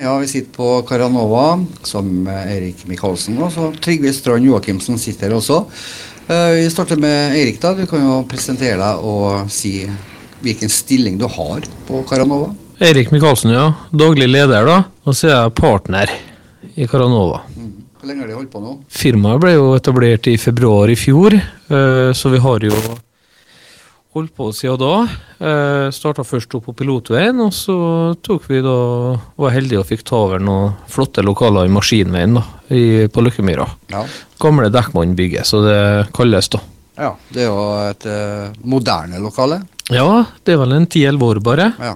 Ja, 0.00 0.18
vi 0.18 0.26
sitter 0.28 0.52
på 0.56 0.82
Caranova 0.88 1.64
som 1.82 2.26
Eirik 2.28 2.86
Michaelsen 2.88 3.36
og 3.42 3.50
så 3.52 3.66
Trygve 3.84 4.12
Strand 4.16 4.46
Joakimsen 4.48 4.96
sitter 4.98 5.28
her 5.28 5.36
også. 5.36 5.58
Eh, 6.30 6.54
Vi 6.62 6.70
starter 6.72 6.96
med 6.96 7.34
Eirik. 7.36 7.60
da. 7.60 7.74
Du 7.74 7.84
kan 7.86 8.00
jo 8.00 8.22
presentere 8.24 8.78
deg 8.80 9.04
og 9.04 9.50
si 9.52 9.84
hvilken 10.40 10.70
stilling 10.72 11.18
du 11.20 11.26
har 11.28 11.60
på 11.86 12.00
Caranova. 12.08 12.54
Eirik 12.80 13.10
Michaelsen, 13.12 13.52
ja. 13.52 13.74
Daglig 13.92 14.28
leder, 14.30 14.64
da. 14.64 14.78
Og 15.04 15.12
så 15.14 15.28
er 15.28 15.34
jeg 15.36 15.54
partner 15.54 16.08
i 16.76 16.86
Caranova. 16.88 17.42
Hvor 18.00 18.08
lenge 18.08 18.20
har 18.24 18.28
de 18.28 18.38
holdt 18.38 18.50
på 18.54 18.62
nå? 18.64 18.78
Firmaet 18.88 19.40
ble 19.42 19.52
jo 19.52 19.74
etablert 19.76 20.26
i 20.32 20.38
februar 20.40 20.88
i 20.88 20.96
fjor, 20.96 21.34
eh, 21.36 22.12
så 22.16 22.30
vi 22.32 22.38
har 22.40 22.64
jo 22.64 22.72
holdt 24.16 24.32
på 24.34 24.48
siden 24.56 24.80
da. 24.80 25.90
Starta 25.94 26.24
først 26.26 26.54
opp 26.58 26.64
på 26.66 26.74
pilotveien, 26.80 27.38
og 27.44 27.52
så 27.54 27.76
tok 28.26 28.48
vi 28.50 28.58
da 28.64 28.74
var 29.38 29.54
heldige 29.54 29.80
og 29.80 29.86
fikk 29.86 30.02
ta 30.08 30.18
over 30.24 30.42
noen 30.42 30.74
flotte 30.90 31.22
lokaler 31.22 31.68
i 31.68 31.72
Maskinveien 31.72 32.34
da, 32.40 32.42
i, 32.74 32.82
på 33.06 33.22
Løkkemyra. 33.22 33.68
Ja. 33.94 34.02
Gamle 34.42 34.66
Dekkmann-bygget, 34.74 35.46
så 35.46 35.62
det 35.62 35.78
kalles 36.16 36.50
da. 36.50 36.60
ja. 36.98 37.12
Det 37.30 37.44
er 37.44 37.48
jo 37.52 37.64
et 37.86 38.06
eh, 38.10 38.50
moderne 38.66 39.20
lokale. 39.22 39.60
Ja, 39.94 40.24
det 40.44 40.54
er 40.56 40.60
vel 40.64 40.74
en 40.76 40.88
ti-elleve 40.90 41.30
år 41.36 41.40
bare. 41.46 41.70
Ja. 41.78 41.94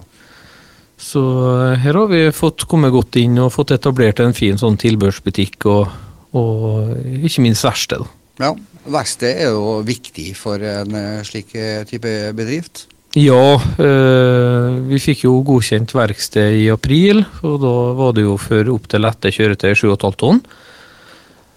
Så 1.00 1.20
eh, 1.50 1.80
her 1.83 1.98
har 1.98 2.08
vi 2.14 2.22
fått 2.34 2.64
kommet 2.70 2.94
godt 2.94 3.19
inn 3.20 3.38
og 3.42 3.52
fått 3.56 3.74
etablert 3.74 4.22
en 4.22 4.34
fin 4.38 4.58
sånn 4.60 4.78
tilbørsbutikk 4.80 5.66
og, 5.66 5.91
og 6.38 6.94
ikke 7.27 7.42
minst 7.48 7.66
verksted. 7.66 8.06
ja. 8.38 8.55
Verksted 8.84 9.38
er 9.40 9.54
jo 9.54 9.78
viktig 9.86 10.34
for 10.36 10.60
en 10.60 10.98
eh, 10.98 11.22
slik 11.24 11.54
eh, 11.56 11.84
type 11.88 12.10
bedrift. 12.36 12.84
Ja, 13.14 13.54
eh, 13.78 14.74
vi 14.90 14.98
fikk 14.98 15.22
jo 15.24 15.38
godkjent 15.46 15.92
verksted 15.94 16.56
i 16.58 16.66
april, 16.72 17.22
og 17.46 17.60
da 17.62 17.74
var 17.94 18.14
det 18.16 18.24
jo 18.26 18.34
for 18.42 18.70
opptil 18.74 19.04
lette 19.06 19.30
kjøretøy 19.32 19.70
7,5 19.70 20.16
tonn. 20.18 20.40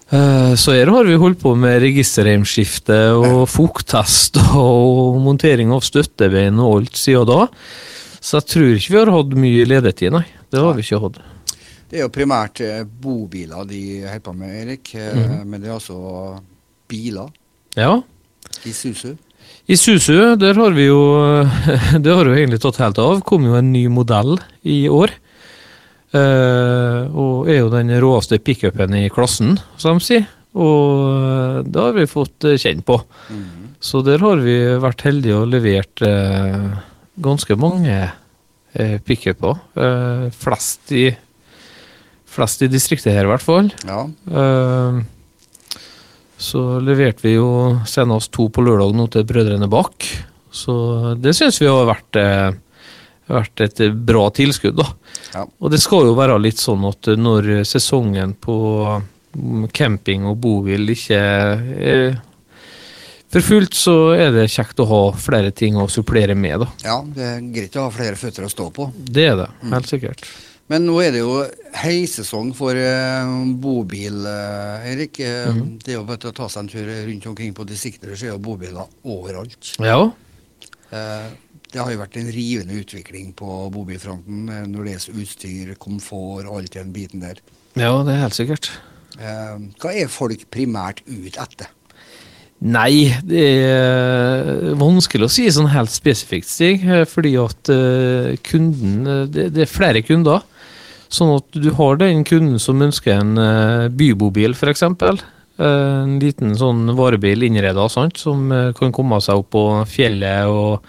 Eh, 0.08 0.52
så 0.54 0.76
her 0.76 0.88
har 0.94 1.08
vi 1.08 1.18
holdt 1.18 1.42
på 1.42 1.56
med 1.58 1.82
registerheimskifte 1.82 2.98
og 3.18 3.42
fukttest 3.50 4.38
og 4.56 5.18
montering 5.20 5.74
av 5.74 5.82
støttebein 5.84 6.62
og 6.62 6.76
alt 6.78 7.00
siden 7.00 7.26
da. 7.28 7.48
Så 8.22 8.38
jeg 8.38 8.48
tror 8.54 8.70
ikke 8.76 8.94
vi 8.94 9.00
har 9.02 9.12
hatt 9.18 9.34
mye 9.42 9.66
ledetid, 9.66 10.14
nei. 10.14 10.24
Det 10.48 10.62
har 10.62 10.78
vi 10.78 10.86
ikke 10.86 11.02
hatt. 11.02 11.18
Det 11.88 11.98
er 11.98 12.06
jo 12.06 12.12
primært 12.12 12.62
bobiler 13.02 13.66
de 13.66 13.82
holder 14.06 14.22
på 14.24 14.36
med, 14.36 14.54
Erik. 14.62 14.94
Mm. 14.94 15.42
Men 15.48 15.60
det 15.60 15.68
er 15.68 15.76
også 15.76 15.98
biler. 16.88 17.30
Ja. 17.78 18.00
Isuzu. 18.66 19.14
I 19.68 19.76
Susu, 19.76 20.36
der 20.40 20.56
har 20.56 20.72
vi 20.72 20.86
jo 20.88 21.00
Det 22.04 22.12
har 22.14 22.28
jo 22.28 22.36
egentlig 22.36 22.60
tatt 22.62 22.80
helt 22.80 23.00
av. 23.02 23.20
Kom 23.28 23.44
jo 23.44 23.56
en 23.58 23.72
ny 23.72 23.84
modell 23.92 24.38
i 24.64 24.86
år. 24.88 25.12
Eh, 26.16 27.00
og 27.12 27.50
er 27.52 27.60
jo 27.60 27.72
den 27.72 27.92
råeste 28.00 28.38
pickupen 28.40 28.94
i 28.96 29.08
klassen, 29.12 29.58
som 29.76 29.98
de 29.98 30.06
sier. 30.06 30.28
Og 30.56 31.02
eh, 31.18 31.58
det 31.68 31.82
har 31.84 31.98
vi 31.98 32.08
fått 32.08 32.48
eh, 32.48 32.56
kjenne 32.60 32.86
på. 32.86 32.96
Mm. 33.28 33.74
Så 33.84 34.00
der 34.06 34.24
har 34.24 34.40
vi 34.40 34.56
vært 34.80 35.04
heldige 35.06 35.36
og 35.38 35.52
levert 35.52 36.00
ganske 37.22 37.54
mange 37.62 37.94
pickuper. 39.06 39.60
Flest, 40.34 40.90
i, 40.90 41.04
flest 42.26 42.64
i 42.66 42.70
distriktet 42.72 43.14
her, 43.14 43.28
i 43.28 43.30
hvert 43.30 43.44
fall. 43.44 43.70
Ja. 43.86 44.00
Eh, 44.26 44.98
så 46.38 46.62
leverte 46.80 47.26
vi 47.26 47.34
jo 47.34 47.50
senest 47.86 48.30
to 48.34 48.46
på 48.54 48.62
lørdag 48.62 48.94
nå 48.94 49.08
til 49.10 49.26
Brødrene 49.26 49.68
Bach. 49.70 50.06
Så 50.54 50.74
det 51.18 51.34
syns 51.36 51.58
vi 51.60 51.66
har 51.68 51.88
vært, 51.88 52.16
eh, 52.16 52.52
vært 53.28 53.64
et 53.66 53.82
bra 53.92 54.28
tilskudd, 54.30 54.78
da. 54.78 54.86
Ja. 55.34 55.44
Og 55.60 55.74
det 55.74 55.82
skal 55.82 56.06
jo 56.06 56.16
være 56.18 56.38
litt 56.40 56.62
sånn 56.62 56.86
at 56.88 57.10
når 57.18 57.50
sesongen 57.68 58.36
på 58.38 58.56
mm, 59.34 59.68
camping 59.74 60.24
og 60.30 60.38
bobil 60.40 60.94
ikke 60.94 61.18
er 61.18 62.18
for 63.28 63.44
fullt, 63.44 63.74
så 63.76 63.94
er 64.16 64.30
det 64.32 64.46
kjekt 64.48 64.78
å 64.80 64.86
ha 64.88 65.00
flere 65.20 65.50
ting 65.52 65.76
å 65.76 65.84
supplere 65.92 66.32
med, 66.38 66.62
da. 66.62 66.68
ja, 66.86 66.94
det 67.04 67.26
er 67.26 67.42
greit 67.52 67.76
å 67.76 67.84
ha 67.84 67.90
flere 67.92 68.16
føtter 68.16 68.46
å 68.46 68.48
stå 68.48 68.70
på. 68.72 68.88
Det 68.96 69.26
er 69.28 69.36
det, 69.42 69.48
helt 69.68 69.90
sikkert. 69.90 70.24
Men 70.68 70.84
nå 70.84 70.98
er 71.00 71.14
det 71.14 71.22
jo 71.22 71.40
høysesong 71.80 72.52
for 72.56 72.76
eh, 72.76 73.34
bobil, 73.56 74.20
eh, 74.28 74.88
Erik. 74.92 75.20
Mm. 75.20 75.78
Det 75.80 75.94
er 75.94 76.00
jo 76.00 76.06
bare 76.08 76.28
å 76.28 76.36
ta 76.36 76.48
seg 76.52 76.66
en 76.66 76.72
tur 76.72 76.88
rundt 77.08 77.28
omkring 77.32 77.54
på 77.56 77.64
distrikter, 77.68 78.12
så 78.12 78.28
er 78.28 78.34
jo 78.34 78.42
bobiler 78.50 78.88
overalt. 79.08 79.76
Ja, 79.80 80.10
Eh, 80.88 81.30
det 81.68 81.82
har 81.82 81.90
jo 81.92 82.00
vært 82.00 82.16
en 82.16 82.30
rivende 82.32 82.78
utvikling 82.80 83.34
på 83.36 83.56
bobilfronten 83.74 84.46
når 84.72 84.86
det 84.86 84.94
gjelder 84.94 85.24
utstyr, 85.24 85.72
komfort 85.80 86.48
og 86.48 86.62
alt 86.62 86.78
den 86.78 86.94
biten 86.94 87.20
der. 87.20 87.42
ja, 87.76 87.90
det 88.06 88.14
er 88.14 88.22
helt 88.22 88.38
sikkert. 88.38 88.70
Eh, 89.18 89.58
hva 89.82 89.92
er 89.92 90.08
folk 90.08 90.46
primært 90.54 91.02
ut 91.04 91.36
etter? 91.36 91.68
Nei, 92.58 93.12
det 93.22 93.42
er 93.68 94.72
vanskelig 94.80 95.28
å 95.28 95.30
si 95.30 95.44
sånn 95.52 95.68
helt 95.70 95.92
spesifikt, 95.92 96.48
Stig. 96.50 96.82
Fordi 97.06 97.36
at 97.38 97.70
kunden 98.48 99.28
det, 99.30 99.44
det 99.54 99.62
er 99.62 99.70
flere 99.70 100.02
kunder. 100.02 100.42
Sånn 101.08 101.34
at 101.38 101.56
du 101.56 101.70
har 101.78 101.98
den 102.00 102.24
kunden 102.28 102.60
som 102.60 102.82
ønsker 102.84 103.16
en 103.16 103.40
eh, 103.40 103.88
bybobil, 103.88 104.56
f.eks. 104.56 104.84
En 105.58 106.18
liten 106.22 106.52
sånn 106.54 106.92
varebil 106.98 107.46
innreda, 107.48 107.88
som 107.88 108.52
eh, 108.52 108.70
kan 108.78 108.94
komme 108.94 109.20
seg 109.24 109.40
opp 109.40 109.50
på 109.56 109.64
fjellet 109.90 110.52
og 110.52 110.84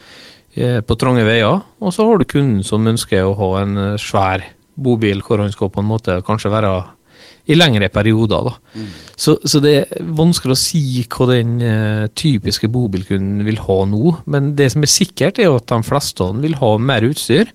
eh, 0.59 0.79
på 0.83 0.99
trange 0.99 1.25
veier. 1.27 1.63
Og 1.79 1.95
så 1.95 2.05
har 2.05 2.19
du 2.19 2.27
kunden 2.29 2.63
som 2.67 2.87
ønsker 2.91 3.25
å 3.25 3.35
ha 3.39 3.51
en 3.63 3.83
eh, 3.85 3.99
svær 4.01 4.45
bobil 4.79 5.23
hvor 5.25 5.41
han 5.43 5.51
skal 5.51 5.71
på 5.73 5.81
en 5.81 5.89
måte 5.89 6.19
kanskje 6.27 6.51
være 6.53 6.73
i 7.49 7.57
lengre 7.57 7.89
perioder. 7.89 8.49
da. 8.49 8.85
Så, 9.17 9.37
så 9.43 9.61
det 9.63 9.73
er 9.79 10.05
vanskelig 10.15 10.53
å 10.53 10.59
si 10.59 10.83
hva 11.09 11.29
den 11.31 11.57
eh, 11.65 12.05
typiske 12.13 12.69
bobilkunden 12.71 13.41
vil 13.47 13.59
ha 13.65 13.79
nå. 13.89 14.13
Men 14.29 14.53
det 14.59 14.71
som 14.75 14.85
er 14.85 14.91
sikkert, 14.91 15.41
er 15.41 15.55
at 15.55 15.69
de 15.71 15.81
fleste 15.87 16.29
vil 16.43 16.57
ha 16.61 16.71
mer 16.77 17.07
utstyr. 17.09 17.49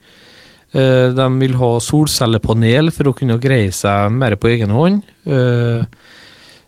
Eh, 0.75 1.09
de 1.15 1.27
vil 1.39 1.55
ha 1.61 1.71
solcellepanel 1.79 2.91
for 2.95 3.11
å 3.11 3.15
kunne 3.15 3.39
greie 3.43 3.71
seg 3.75 4.11
mer 4.15 4.35
på 4.41 4.51
egen 4.51 4.73
hånd. 4.75 5.05
Eh, 5.23 5.85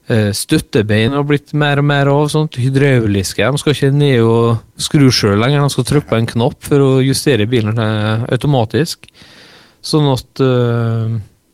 eh, 0.07 0.31
støttebein 0.31 1.17
har 1.17 1.27
blitt 1.27 1.51
mer 1.59 1.83
og 1.83 1.89
mer 1.91 2.07
av. 2.13 2.29
sånt, 2.31 2.55
Hydrauliske. 2.55 3.43
De 3.43 3.59
skal 3.59 3.75
ikke 3.75 3.93
ned 3.93 4.21
og 4.23 4.63
skru 4.79 5.11
sjøl 5.11 5.41
lenger, 5.43 5.61
de 5.61 5.75
skal 5.75 5.89
trykke 5.91 6.09
på 6.09 6.21
en 6.21 6.31
knapp 6.35 6.63
for 6.63 6.79
å 6.79 6.91
justere 7.03 7.51
bilen 7.51 7.75
automatisk. 8.31 9.11
Sånn 9.83 10.07
at 10.13 10.43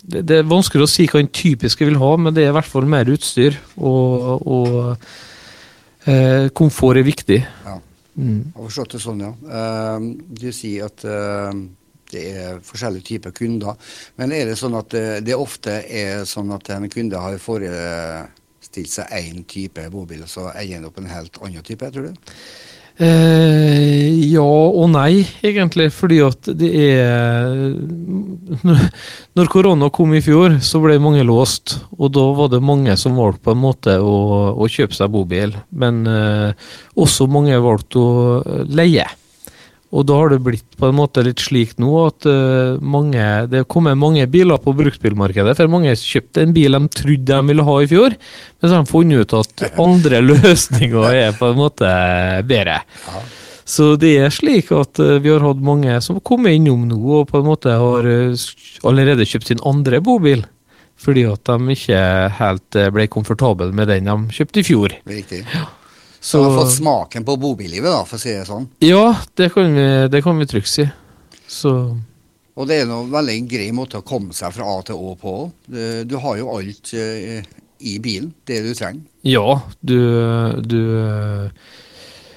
det, 0.02 0.36
er 0.36 0.48
vanskelig 0.48 0.84
å 0.84 0.90
si 0.90 1.06
hva 1.06 1.20
en 1.20 1.32
typiske 1.32 1.84
vil 1.84 2.00
ha, 2.00 2.16
men 2.16 2.34
det 2.34 2.44
er 2.44 2.52
i 2.52 2.56
hvert 2.56 2.68
fall 2.68 2.84
mer 2.84 3.08
utstyr. 3.08 3.56
Og, 3.76 4.44
og 4.44 4.96
eh, 6.04 6.52
komfort 6.52 7.00
er 7.00 7.08
viktig. 7.08 7.44
Ja. 7.64 7.80
Mm. 8.12 8.52
Jeg 8.52 8.58
har 8.58 8.66
forstått 8.68 8.92
det 8.92 9.00
sånn, 9.00 9.22
ja. 9.24 9.32
Du 10.36 10.50
sier 10.52 10.90
at 10.90 11.00
det 12.12 12.24
er 12.32 12.60
forskjellige 12.64 13.08
typer 13.10 13.34
kunder. 13.36 13.78
Men 14.20 14.34
er 14.36 14.50
det 14.50 14.58
sånn 14.60 14.76
at 14.78 14.94
eh, 14.98 15.20
det 15.24 15.38
ofte 15.38 15.80
er 15.82 16.26
sånn 16.28 16.52
at 16.54 16.70
en 16.74 16.90
kunde 16.92 17.20
har 17.20 17.38
forestilt 17.42 18.92
seg 18.92 19.16
én 19.18 19.46
type 19.48 19.88
bobil, 19.92 20.26
og 20.26 20.30
så 20.30 20.50
eier 20.54 20.78
en 20.78 20.90
opp 20.90 21.00
en 21.00 21.10
helt 21.12 21.40
annen 21.42 21.66
type, 21.66 21.90
tror 21.94 22.10
du? 22.10 22.36
Eh, 23.00 24.28
ja 24.28 24.44
og 24.44 24.90
nei, 24.92 25.24
egentlig. 25.44 25.88
Fordi 25.94 26.18
at 26.26 26.50
det 26.58 26.70
er 26.76 27.72
Når 29.36 29.48
korona 29.48 29.88
kom 29.94 30.12
i 30.14 30.20
fjor, 30.24 30.58
så 30.64 30.80
ble 30.82 30.98
mange 31.02 31.24
låst. 31.26 31.78
Og 31.96 32.12
da 32.12 32.26
var 32.36 32.52
det 32.52 32.62
mange 32.64 32.96
som 33.00 33.16
valgte 33.16 33.46
på 33.48 33.56
en 33.56 33.62
måte 33.62 33.96
å, 33.96 34.16
å 34.52 34.68
kjøpe 34.68 34.96
seg 34.96 35.12
bobil. 35.14 35.56
Men 35.70 36.04
eh, 36.08 36.68
også 37.00 37.30
mange 37.32 37.58
valgte 37.64 38.02
å 38.02 38.64
leie. 38.68 39.08
Og 39.92 40.06
da 40.08 40.16
har 40.16 40.32
det 40.32 40.40
blitt 40.40 40.78
på 40.80 40.88
en 40.88 40.96
måte 40.96 41.24
litt 41.24 41.42
slik 41.44 41.74
nå 41.80 41.90
at 42.06 42.24
uh, 42.24 42.80
mange, 42.80 43.20
det 43.52 43.60
er 43.60 43.68
kommet 43.68 43.98
mange 44.00 44.24
biler 44.30 44.60
på 44.62 44.72
bruktbilmarkedet. 44.78 45.52
For 45.58 45.72
mange 45.72 45.92
kjøpte 46.00 46.46
en 46.46 46.54
bil 46.56 46.78
de 46.78 46.88
trodde 46.96 47.28
de 47.28 47.50
ville 47.50 47.66
ha 47.66 47.74
i 47.82 47.90
fjor, 47.90 48.16
men 48.16 48.70
så 48.70 48.78
har 48.78 48.86
de 48.86 48.92
funnet 48.92 49.20
ut 49.20 49.36
at 49.36 49.66
andre 49.82 50.22
løsninger 50.30 51.08
er 51.10 51.36
på 51.36 51.52
en 51.52 51.60
måte 51.60 51.90
bedre. 52.48 52.78
Ja. 53.04 53.22
Så 53.72 53.92
det 54.00 54.14
er 54.18 54.32
slik 54.32 54.72
at 54.74 54.96
uh, 55.02 55.18
vi 55.20 55.32
har 55.34 55.44
hatt 55.44 55.60
mange 55.64 56.00
som 56.04 56.16
har 56.16 56.26
kommet 56.26 56.56
innom 56.56 56.88
nå 56.88 57.20
og 57.20 57.28
på 57.28 57.42
en 57.42 57.50
måte 57.52 57.76
har 57.84 58.08
uh, 58.08 58.48
allerede 58.88 59.28
kjøpt 59.28 59.52
sin 59.52 59.62
andre 59.68 60.00
bobil. 60.04 60.46
Fordi 61.02 61.26
at 61.26 61.48
de 61.48 61.74
ikke 61.74 62.00
helt 62.38 62.76
ble 62.94 63.08
komfortable 63.10 63.72
med 63.74 63.90
den 63.90 64.06
de 64.06 64.36
kjøpte 64.36 64.62
i 64.62 64.66
fjor. 64.66 64.92
Riktig. 65.10 65.40
Så 66.22 66.38
Du 66.38 66.44
har 66.46 66.60
fått 66.62 66.76
smaken 66.76 67.24
på 67.26 67.34
bobillivet, 67.42 67.90
da, 67.90 68.04
for 68.06 68.14
å 68.14 68.22
si 68.22 68.30
det 68.30 68.44
sånn. 68.46 68.68
ja, 68.86 69.08
det 69.36 69.48
kan 69.54 69.74
vi, 69.74 69.86
det 70.12 70.20
kan 70.22 70.38
vi 70.38 70.46
trygt 70.46 70.70
si. 70.70 70.84
Så 71.50 71.72
Og 72.54 72.68
det 72.68 72.82
er 72.82 72.86
noe 72.86 73.08
veldig 73.10 73.40
grei 73.50 73.72
måte 73.74 73.98
å 73.98 74.06
komme 74.06 74.32
seg 74.36 74.52
fra 74.54 74.68
A 74.70 74.82
til 74.86 74.94
Å 75.00 75.16
på. 75.18 75.34
Du, 75.66 76.04
du 76.06 76.14
har 76.22 76.36
jo 76.38 76.50
alt 76.54 76.92
eh, 76.94 77.42
i 77.82 77.96
bilen, 77.98 78.30
det 78.46 78.60
du 78.62 78.70
trenger. 78.78 79.02
ja, 79.26 79.60
du, 79.80 79.98
du 80.62 80.80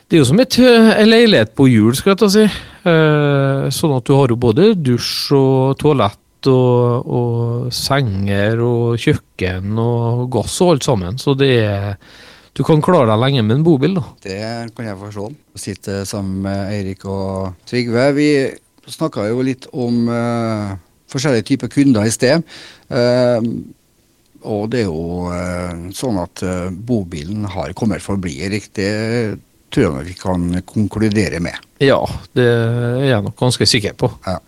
Det 0.07 0.17
er 0.17 0.21
jo 0.21 0.27
som 0.31 0.39
et, 0.41 0.57
en 0.59 1.09
leilighet 1.09 1.53
på 1.57 1.67
hjul, 1.69 1.93
skal 1.97 2.13
jeg 2.15 2.21
ta 2.23 2.29
si. 2.31 2.45
Eh, 2.45 3.69
sånn 3.73 3.95
at 3.97 4.05
du 4.07 4.13
har 4.17 4.29
jo 4.33 4.37
både 4.37 4.71
dusj 4.77 5.33
og 5.37 5.77
toalett 5.81 6.49
og, 6.49 7.05
og 7.09 7.73
senger 7.73 8.59
og 8.61 8.97
kjøkken 9.01 9.77
og 9.81 10.27
gass 10.33 10.59
og 10.61 10.75
alt 10.75 10.85
sammen. 10.89 11.17
Så 11.21 11.33
det 11.37 11.51
er 11.65 11.95
Du 12.55 12.63
kan 12.63 12.79
klare 12.79 13.09
deg 13.09 13.19
lenge 13.19 13.41
med 13.43 13.57
en 13.57 13.63
bobil, 13.65 13.97
da. 13.97 14.03
Det 14.23 14.41
kan 14.77 14.85
jeg 14.87 14.99
forstå. 15.01 15.25
Å 15.27 15.59
sitte 15.59 15.95
sammen 16.07 16.45
med 16.45 16.69
Eirik 16.71 17.01
og 17.11 17.57
Trygve. 17.67 18.05
Vi 18.15 18.29
snakka 18.87 19.25
jo 19.27 19.43
litt 19.43 19.67
om 19.75 20.05
uh, 20.07 20.71
forskjellige 21.11 21.49
typer 21.49 21.73
kunder 21.73 22.07
i 22.07 22.13
sted. 22.15 22.45
Uh, 22.87 23.43
og 24.47 24.69
det 24.71 24.85
er 24.85 24.87
jo 24.87 25.25
uh, 25.27 25.91
sånn 25.97 26.21
at 26.21 26.45
bobilen 26.71 27.43
har 27.51 27.75
kommet 27.75 28.03
for 28.05 28.15
å 28.15 28.23
bli. 28.23 28.37
Det 28.71 28.91
tror 29.75 29.99
jeg 29.99 30.13
vi 30.13 30.15
kan 30.15 30.47
konkludere 30.69 31.41
med. 31.43 31.59
Ja, 31.83 31.99
det 32.37 32.45
er 32.47 33.03
jeg 33.09 33.25
nok 33.25 33.35
ganske 33.41 33.67
sikker 33.67 33.97
på. 33.99 34.13
Ja. 34.23 34.39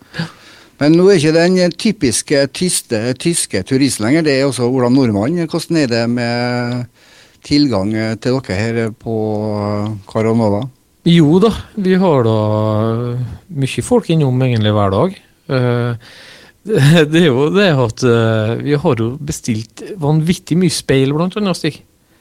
Men 0.80 0.96
nå 0.96 1.10
er 1.10 1.20
ikke 1.20 1.34
den 1.36 1.74
typiske 1.76 2.46
tyste, 2.56 3.02
tyske 3.20 3.60
turisten 3.68 4.06
lenger, 4.06 4.24
det 4.24 4.38
er 4.38 4.46
også 4.46 4.70
Ola 4.70 4.88
Nordmann. 4.88 5.36
Hvordan 5.44 5.82
er 5.82 5.92
det 5.92 6.04
med 6.08 6.88
tilgang 7.44 7.92
til 8.22 8.40
dere 8.40 8.58
her 8.58 8.90
på 8.96 9.14
Caranova? 10.10 10.64
Jo 11.08 11.38
da, 11.40 11.50
vi 11.78 11.94
har 11.96 12.24
da 12.26 12.38
mye 13.56 13.84
folk 13.84 14.10
innom 14.12 14.40
egentlig 14.44 14.74
hver 14.76 14.92
dag. 14.92 15.18
Eh, 15.48 16.16
det 17.12 17.20
er 17.22 17.28
jo 17.30 17.48
det 17.54 17.68
at 17.72 18.04
eh, 18.04 18.56
vi 18.64 18.74
har 18.82 19.00
jo 19.00 19.12
bestilt 19.16 19.84
vanvittig 20.00 20.58
mye 20.60 20.74
speil, 20.74 21.14
blant 21.16 21.38
annet, 21.38 21.58
Stig. 21.58 21.78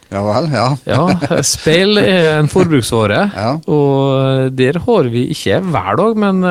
Ja 0.07 0.21
vel, 0.23 0.45
ja. 0.53 0.67
ja, 0.93 1.41
Speil 1.43 1.99
er 1.99 2.37
en 2.37 2.47
forbruksvare, 2.51 3.25
ja. 3.41 3.49
og 3.67 4.53
der 4.55 4.79
har 4.85 5.09
vi 5.11 5.25
ikke 5.33 5.59
hver 5.67 5.99
dag, 5.99 6.21
men 6.23 6.45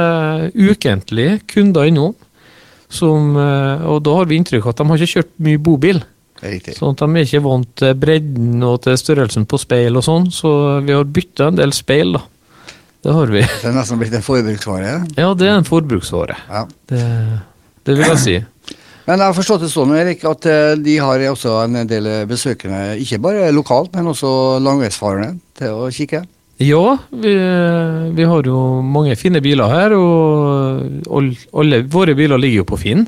ukentlig 0.52 1.30
kunder 1.54 1.88
innom. 1.88 2.12
Som, 2.92 3.32
og 3.34 3.96
da 4.06 4.12
har 4.14 4.28
vi 4.30 4.36
inntrykk 4.38 4.68
av 4.68 4.74
at 4.74 4.78
de 4.78 4.84
har 4.90 5.00
ikke 5.00 5.16
kjørt 5.16 5.32
mye 5.42 5.58
bobil. 5.58 6.04
Riktig. 6.43 6.77
Sånn 6.77 6.94
at 6.94 7.03
de 7.03 7.17
er 7.17 7.29
ikke 7.29 7.44
vant 7.47 7.69
til 7.81 7.94
bredden 7.97 8.65
og 8.67 8.81
til 8.85 8.99
størrelsen 9.00 9.47
på 9.49 9.61
speil 9.61 9.97
og 9.97 10.05
sånn, 10.05 10.29
så 10.35 10.50
vi 10.85 10.93
har 10.97 11.06
bytta 11.09 11.50
en 11.50 11.61
del 11.61 11.73
speil, 11.77 12.17
da. 12.19 12.25
Det 13.06 13.15
har 13.15 13.31
vi. 13.31 13.44
Det 13.47 13.71
er 13.71 13.77
nesten 13.77 14.00
blitt 14.00 14.17
en 14.19 14.25
forbruksvare? 14.27 14.93
Ja, 15.15 15.31
det 15.38 15.47
er 15.47 15.61
en 15.61 15.69
forbruksvare. 15.69 16.37
Ja. 16.50 16.65
Det, 16.91 17.03
det 17.87 17.94
vil 17.94 18.09
jeg 18.11 18.23
si. 18.25 18.37
Men 19.06 19.21
jeg 19.21 19.31
har 19.31 19.37
forstått 19.37 19.62
det 19.62 19.71
sånn, 19.71 19.93
Erik, 19.94 20.25
at 20.27 20.49
eh, 20.50 20.73
de 20.83 20.97
har 20.99 21.23
også 21.31 21.61
en 21.62 21.79
del 21.87 22.09
besøkende, 22.27 22.97
ikke 22.99 23.21
bare 23.23 23.53
lokalt, 23.55 23.94
men 23.94 24.11
også 24.11 24.31
langveisfarende, 24.65 25.37
til 25.56 25.85
å 25.85 25.93
kikke? 25.94 26.25
Ja, 26.56 26.97
vi, 27.12 27.35
vi, 28.17 28.25
har 28.25 28.47
jo 28.49 28.81
mange 28.81 29.15
fine 29.21 29.43
biler 29.44 29.69
her, 29.71 29.94
og 29.94 31.12
alle 31.53 31.83
våre 31.93 32.15
biler 32.17 32.41
ligger 32.41 32.62
jo 32.62 32.69
på 32.71 32.79
Finn. 32.81 33.05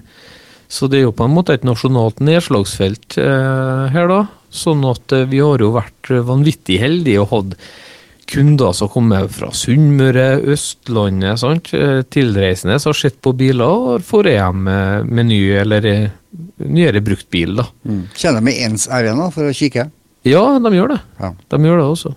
Så 0.69 0.89
det 0.91 1.01
er 1.01 1.07
jo 1.07 1.17
på 1.17 1.25
en 1.25 1.33
måte 1.33 1.57
et 1.57 1.65
nasjonalt 1.65 2.21
nedslagsfelt 2.21 3.17
eh, 3.23 3.85
her, 3.95 4.09
da. 4.11 4.25
Sånn 4.53 4.85
at 4.89 5.15
eh, 5.17 5.29
vi 5.29 5.41
har 5.41 5.65
jo 5.65 5.73
vært 5.77 6.11
vanvittig 6.29 6.81
heldige 6.83 7.25
og 7.25 7.31
hatt 7.33 7.55
kunder 8.29 8.75
som 8.77 8.91
kommer 8.93 9.29
fra 9.33 9.49
Sunnmøre, 9.57 10.27
Østlandet, 10.53 11.41
sant? 11.41 11.73
Eh, 11.73 12.03
tilreisende 12.13 12.79
som 12.81 12.93
har 12.93 13.01
sett 13.01 13.21
på 13.25 13.33
biler 13.37 13.65
og 13.65 14.05
får 14.05 14.31
hjem 14.35 14.63
med, 14.69 15.09
med 15.09 15.31
ny 15.31 15.41
eller 15.63 15.89
eh, 15.89 16.09
nyere 16.69 17.03
brukt 17.05 17.31
bil. 17.33 17.57
da. 17.63 17.69
Mm. 17.89 18.03
Kjenner 18.15 18.45
de 18.45 18.57
ens 18.69 18.89
ærend 18.93 19.29
for 19.35 19.49
å 19.49 19.57
kikke? 19.57 19.89
Ja, 20.29 20.45
de 20.61 20.75
gjør 20.75 20.97
det. 20.97 21.03
Ja. 21.23 21.33
De 21.55 21.63
gjør 21.65 21.81
det 21.81 21.87
også. 21.95 22.15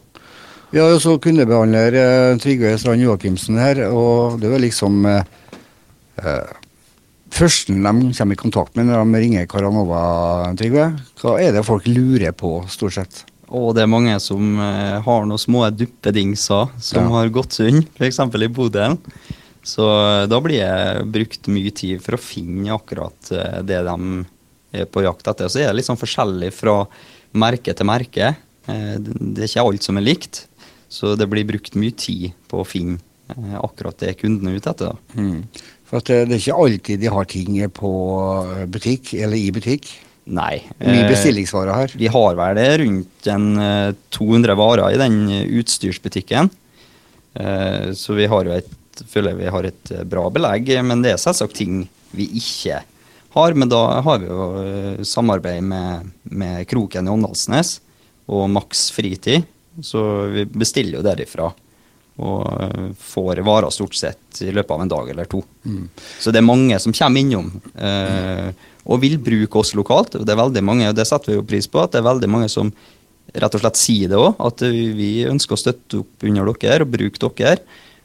Vi 0.72 0.80
har 0.80 0.92
jo 0.92 0.98
også 1.00 1.18
kundebehandler 1.24 1.96
eh, 2.00 2.40
Trygve 2.40 2.76
Strand 2.80 3.04
Joakimsen 3.04 3.60
her, 3.60 3.86
og 3.92 4.40
det 4.42 4.52
var 4.52 4.64
liksom 4.64 5.06
eh, 5.08 5.24
eh 6.24 6.58
første 7.32 7.74
de 7.74 8.14
kommer 8.18 8.36
i 8.36 8.40
kontakt 8.40 8.76
med 8.78 8.88
når 8.90 9.04
de 9.14 9.22
ringer 9.24 9.48
Caranova, 9.52 10.02
Trygve, 10.60 10.88
hva 11.22 11.36
er 11.42 11.54
det 11.56 11.66
folk 11.68 11.88
lurer 11.90 12.34
på, 12.38 12.58
stort 12.72 12.98
sett? 12.98 13.22
Og 13.52 13.74
det 13.76 13.84
er 13.84 13.92
mange 13.92 14.14
som 14.24 14.54
eh, 14.64 15.00
har 15.04 15.26
noen 15.28 15.40
små 15.42 15.66
duppedingser 15.76 16.70
som 16.80 17.04
Ja. 17.04 17.10
har 17.18 17.30
gått 17.36 17.58
sund, 17.58 17.84
f.eks. 18.00 18.20
i 18.20 18.48
Bodøen. 18.48 18.96
Så 19.64 19.84
eh, 19.86 20.28
da 20.32 20.40
blir 20.42 20.62
det 20.64 21.04
brukt 21.12 21.50
mye 21.52 21.72
tid 21.76 22.00
for 22.02 22.16
å 22.16 22.22
finne 22.22 22.72
akkurat 22.74 23.32
eh, 23.36 23.60
det 23.68 23.82
de 23.90 23.98
er 24.72 24.88
på 24.88 25.04
jakt 25.04 25.28
etter. 25.28 25.52
Så 25.52 25.60
er 25.60 25.68
det 25.68 25.82
litt 25.82 25.90
sånn 25.90 26.00
forskjellig 26.00 26.54
fra 26.56 26.78
merke 27.36 27.76
til 27.76 27.86
merke. 27.92 28.32
Eh, 28.72 28.96
det 29.04 29.44
er 29.44 29.50
ikke 29.52 29.68
alt 29.68 29.84
som 29.84 30.00
er 30.00 30.08
likt, 30.08 30.46
så 30.92 31.14
det 31.20 31.28
blir 31.32 31.44
brukt 31.52 31.76
mye 31.76 31.92
tid 31.96 32.32
på 32.52 32.64
å 32.64 32.68
finne 32.68 33.00
akkurat 33.62 33.96
det 34.02 34.18
kunden 34.20 34.48
er 34.52 34.58
ute 34.60 34.72
etter. 34.74 34.96
Mm. 35.16 35.44
For 35.92 36.00
at 36.00 36.10
eh, 36.14 36.24
det 36.24 36.38
er 36.38 36.40
ikke 36.46 36.62
alltid 36.64 37.04
de 37.04 37.12
har 37.12 37.28
ting 37.28 37.60
på 37.76 37.92
eh, 38.56 38.64
butikk, 38.72 39.14
eller 39.20 39.36
i 39.36 39.52
butikk. 39.54 39.90
Nei. 40.32 40.62
Mye 40.80 41.04
eh, 41.04 41.10
bestillingsvarer 41.12 41.76
her. 41.76 41.96
Vi 42.00 42.08
har 42.14 42.38
vel 42.40 42.60
det 42.60 42.70
rundt 42.86 43.32
en 43.34 43.50
eh, 43.60 43.90
200 44.16 44.56
varer 44.60 44.96
i 44.96 45.02
den 45.02 45.26
utstyrsbutikken. 45.62 46.52
Så 47.96 48.12
vi 48.18 48.26
har 48.28 48.44
jo 48.44 48.52
et, 48.52 48.72
føler 49.08 49.38
vi 49.38 49.48
har 49.48 49.64
et 49.64 49.92
bra 50.12 50.26
belegg, 50.36 50.68
men 50.84 51.00
det 51.00 51.14
er 51.14 51.22
selvsagt 51.22 51.56
ting 51.56 51.86
vi 52.12 52.26
ikke 52.36 52.82
har. 53.38 53.56
Men 53.56 53.72
da 53.72 53.80
har 54.04 54.20
vi 54.20 54.28
jo 54.28 55.06
samarbeid 55.08 55.64
med, 55.64 56.10
med 56.28 56.68
Kroken 56.68 57.08
i 57.08 57.14
Åndalsnes 57.14 57.78
og 58.28 58.50
Max 58.52 58.90
Fritid, 58.92 59.48
så 59.80 60.04
vi 60.34 60.44
bestiller 60.44 61.00
jo 61.00 61.06
derifra. 61.08 61.54
Og 62.22 62.46
eh, 62.64 62.88
får 63.02 63.42
varer 63.46 63.74
stort 63.74 63.98
sett 63.98 64.42
i 64.46 64.52
løpet 64.54 64.76
av 64.76 64.86
en 64.86 64.94
dag 64.94 65.10
eller 65.14 65.30
to. 65.32 65.42
Så 66.22 66.34
det 66.34 66.42
er 66.42 66.48
mange 66.48 66.80
som 66.82 66.96
kommer 66.96 67.22
innom 67.22 67.52
eh, 67.76 68.50
og 68.86 69.02
vil 69.04 69.20
bruke 69.22 69.62
oss 69.62 69.76
lokalt. 69.78 70.16
og 70.18 70.26
Det 70.26 70.34
er 70.34 70.42
veldig 70.42 70.64
mange, 70.66 70.90
og 70.90 70.98
det 70.98 71.06
setter 71.10 71.34
vi 71.34 71.40
jo 71.40 71.48
pris 71.48 71.70
på, 71.70 71.84
at 71.84 71.94
det 71.94 72.02
er 72.02 72.10
veldig 72.10 72.32
mange 72.32 72.50
som 72.50 72.72
rett 73.32 73.56
og 73.56 73.64
slett 73.64 73.80
sier 73.80 74.12
det 74.12 74.20
òg, 74.20 74.34
at 74.44 74.64
vi 74.66 75.12
ønsker 75.30 75.56
å 75.56 75.62
støtte 75.62 76.02
opp 76.02 76.26
under 76.28 76.52
dere 76.60 76.86
og 76.86 76.94
bruke 76.94 77.32
dere. 77.38 77.62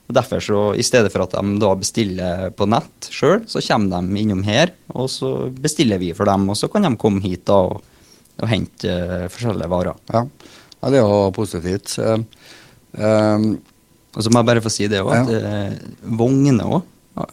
Og 0.06 0.14
Derfor 0.14 0.42
så, 0.42 0.60
I 0.78 0.84
stedet 0.86 1.10
for 1.10 1.24
at 1.24 1.34
de 1.34 1.58
da 1.58 1.72
bestiller 1.78 2.52
på 2.54 2.68
nett 2.70 3.08
sjøl, 3.10 3.40
så 3.50 3.62
kommer 3.64 4.04
de 4.04 4.20
innom 4.22 4.44
her, 4.46 4.70
og 4.94 5.08
så 5.10 5.48
bestiller 5.50 5.98
vi 5.98 6.12
for 6.14 6.30
dem. 6.30 6.46
Og 6.52 6.58
så 6.58 6.70
kan 6.70 6.86
de 6.86 6.92
komme 7.00 7.24
hit 7.24 7.46
da 7.48 7.58
og, 7.72 7.80
og 8.38 8.50
hente 8.50 8.86
uh, 8.92 9.26
forskjellige 9.32 9.72
varer. 9.72 9.98
Ja. 10.12 10.22
ja, 10.76 10.92
det 10.92 11.00
er 11.00 11.02
jo 11.02 11.32
positivt. 11.34 11.96
Uh, 11.98 12.22
eh, 12.94 13.48
Og 14.16 14.24
så 14.24 14.30
må 14.32 14.40
jeg 14.40 14.48
bare 14.48 14.62
få 14.64 14.70
si 14.72 14.86
det 14.88 15.02
òg, 15.04 15.12
at 15.12 15.28
Ja. 15.30 15.38
eh, 15.68 15.78
vogner 16.16 16.64
òg 16.64 16.82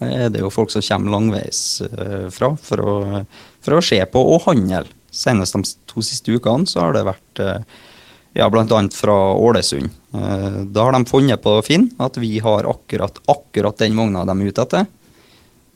er 0.04 0.30
det 0.32 0.40
jo 0.40 0.50
folk 0.52 0.72
som 0.72 0.82
kommer 0.84 1.12
langveis 1.12 1.82
eh, 1.84 2.30
fra 2.32 2.54
for 2.60 2.80
å, 2.84 3.26
for 3.64 3.78
å 3.80 3.82
se 3.84 4.00
på 4.12 4.22
og 4.36 4.46
handle. 4.48 4.86
Senest 5.14 5.54
de 5.58 5.64
to 5.92 6.02
siste 6.02 6.32
ukene 6.36 6.66
så 6.68 6.82
har 6.86 6.94
det 6.96 7.04
vært 7.08 7.40
eh, 7.44 7.60
ja, 8.40 8.48
bl.a. 8.50 8.66
fra 8.96 9.18
Ålesund. 9.36 9.90
Eh, 10.16 10.60
da 10.74 10.88
har 10.88 10.96
de 10.96 11.04
funnet 11.06 11.42
på 11.44 11.58
Finn 11.68 11.90
at 12.02 12.16
vi 12.18 12.40
har 12.44 12.64
akkurat, 12.72 13.20
akkurat 13.28 13.78
den 13.84 13.96
vogna 14.00 14.24
de 14.26 14.38
er 14.40 14.52
ute 14.54 14.62
etter. 14.66 14.88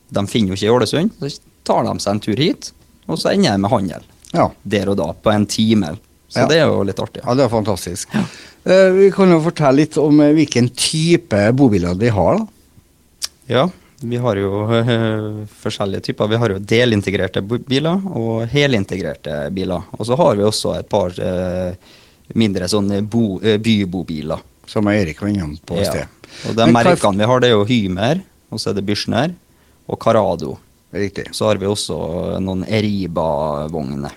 De 0.09 0.23
finner 0.27 0.53
jo 0.55 0.59
ikke 0.59 0.69
i 0.69 0.75
Ålesund, 0.77 1.11
så 1.19 1.31
tar 1.67 1.83
de 1.83 1.97
seg 1.99 2.13
en 2.15 2.23
tur 2.23 2.39
hit, 2.39 2.71
og 3.11 3.19
så 3.19 3.33
ender 3.33 3.51
jeg 3.53 3.59
med 3.63 3.71
handel. 3.75 4.03
ja. 4.33 4.49
Der 4.63 4.89
og 4.89 4.97
da, 4.99 5.11
på 5.13 5.31
en 5.35 5.45
time. 5.45 5.97
Så 6.37 6.43
Ja. 6.43 6.47
det 6.51 6.59
er 6.61 6.67
jo 6.69 6.83
litt 6.85 6.99
artig. 7.01 7.23
ja, 7.25 7.33
det 7.35 7.43
er 7.47 7.49
fantastisk. 7.49 8.13
Eh, 8.67 8.89
vi 8.93 9.09
kan 9.15 9.29
jo 9.31 9.39
fortelle 9.41 9.79
litt 9.81 9.97
om 9.97 10.19
uh, 10.21 10.31
hvilken 10.35 10.69
type 10.75 11.39
bobiler 11.57 11.95
de 11.97 12.09
har. 12.13 12.37
da. 12.37 12.47
Ja, 13.47 13.69
vi 14.01 14.17
har 14.21 14.35
jo 14.37 14.49
uh, 14.69 15.45
forskjellige 15.63 16.03
typer. 16.11 16.27
Vi 16.29 16.35
har 16.41 16.49
jo 16.53 16.59
delintegrerte 16.59 17.41
biler 17.41 18.03
og 18.13 18.45
helintegrerte 18.51 19.47
biler. 19.55 19.87
Og 19.97 20.05
så 20.05 20.17
har 20.19 20.35
vi 20.37 20.43
også 20.43 20.75
et 20.79 20.89
par 20.91 21.15
mindre 22.35 22.67
sånne 22.67 23.01
bo, 23.07 23.39
bybobiler. 23.39 24.39
Som 24.67 24.87
Erik 24.91 25.21
var 25.23 25.29
innom 25.31 25.57
på 25.65 25.77
i 25.79 25.83
Ja. 25.85 25.91
sted. 25.91 26.07
Og 26.49 26.55
de 26.55 26.65
Men 26.65 26.75
er 26.75 26.89
merkene 26.91 27.17
vi 27.17 27.23
har, 27.31 27.39
det 27.39 27.47
er 27.49 27.55
jo 27.55 27.65
Hymer, 27.65 28.21
og 28.51 28.59
så 28.59 28.69
er 28.69 28.73
det 28.75 28.85
Bürstner 28.85 29.33
og 29.87 29.97
Carado. 30.03 30.57
Riktig. 30.93 31.29
Så 31.31 31.47
har 31.47 31.55
vi 31.55 31.65
også 31.65 32.39
noen 32.43 32.65
Eriba-vogner. 32.67 34.11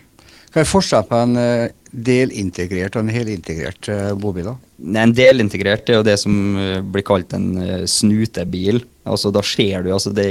Hva 0.51 0.63
er 0.63 0.69
forskjellen 0.69 1.07
på 1.07 1.19
en 1.19 1.39
eh, 1.39 1.71
delintegrert 1.91 2.97
og 2.97 3.05
en 3.05 3.13
helintegrert 3.15 3.89
uh, 3.91 4.11
bobil? 4.19 4.51
da? 4.51 4.57
En 5.03 5.15
delintegrert 5.15 5.91
er 5.91 6.01
jo 6.01 6.07
det 6.07 6.17
som 6.23 6.35
øh, 6.59 6.79
blir 6.83 7.05
kalt 7.07 7.35
en 7.37 7.51
snutebil. 7.91 8.83
Altså 9.07 9.33
Da 9.35 9.43
ser 9.47 9.85
du 9.85 9.91
altså 9.95 10.13
det 10.15 10.31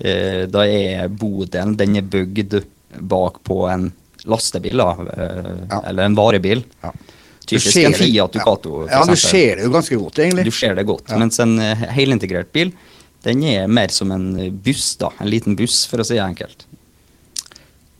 Da 0.00 0.62
er 0.64 1.08
bodelen 1.12 1.74
den 1.76 1.98
er 1.98 2.06
bygd 2.06 2.54
bak 3.10 3.40
på 3.44 3.64
en 3.68 3.90
lastebil, 4.24 4.80
da. 4.80 4.94
Ja. 5.68 5.80
Eller 5.90 6.06
en 6.06 6.16
varebil. 6.16 6.62
Ja. 6.80 6.92
Typisk 7.44 7.76
en 7.82 7.96
Fiat 7.98 8.32
Ducato. 8.32 8.86
Ja, 8.86 9.00
ja 9.00 9.02
du 9.10 9.18
ser 9.18 9.58
det 9.58 9.66
jo 9.66 9.74
ganske 9.74 9.98
godt, 10.00 10.22
egentlig. 10.22 10.46
Du 10.48 10.56
ser 10.56 10.78
det 10.78 10.86
godt. 10.88 11.10
Ja. 11.10 11.18
Mens 11.20 11.40
en 11.42 11.58
helintegrert 11.92 12.52
bil, 12.56 12.72
den 13.26 13.44
er 13.50 13.68
mer 13.68 13.92
som 13.92 14.14
en 14.14 14.30
buss, 14.64 14.94
da. 15.02 15.10
En 15.20 15.28
liten 15.28 15.58
buss, 15.58 15.82
for 15.90 16.00
å 16.00 16.06
si 16.06 16.16
det 16.16 16.24
enkelt. 16.24 16.64